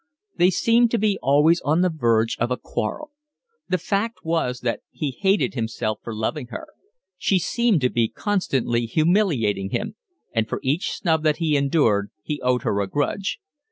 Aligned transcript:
They 0.35 0.49
seemed 0.49 0.89
to 0.89 0.97
be 0.97 1.19
always 1.21 1.61
on 1.61 1.81
the 1.81 1.91
verge 1.95 2.35
of 2.39 2.49
a 2.49 2.57
quarrel. 2.57 3.11
The 3.69 3.77
fact 3.77 4.25
was 4.25 4.61
that 4.61 4.79
he 4.89 5.11
hated 5.11 5.53
himself 5.53 5.99
for 6.03 6.15
loving 6.15 6.47
her. 6.47 6.65
She 7.19 7.37
seemed 7.37 7.81
to 7.81 7.89
be 7.91 8.07
constantly 8.07 8.87
humiliating 8.87 9.69
him, 9.69 9.95
and 10.33 10.49
for 10.49 10.59
each 10.63 10.93
snub 10.93 11.21
that 11.21 11.37
he 11.37 11.55
endured 11.55 12.09
he 12.23 12.41
owed 12.41 12.63
her 12.63 12.81
a 12.81 12.87
grudge. 12.87 13.39